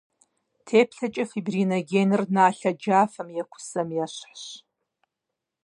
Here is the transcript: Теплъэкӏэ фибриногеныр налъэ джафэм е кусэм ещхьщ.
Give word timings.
Теплъэкӏэ 0.65 1.23
фибриногеныр 1.31 2.21
налъэ 2.35 2.71
джафэм 2.79 3.29
е 3.41 3.43
кусэм 3.51 3.89
ещхьщ. 4.03 4.43